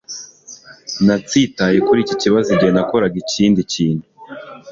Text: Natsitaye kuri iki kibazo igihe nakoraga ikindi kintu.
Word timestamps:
Natsitaye 1.05 1.77
kuri 1.87 1.99
iki 2.03 2.15
kibazo 2.21 2.47
igihe 2.55 2.71
nakoraga 2.73 3.17
ikindi 3.23 3.59
kintu. 3.71 4.05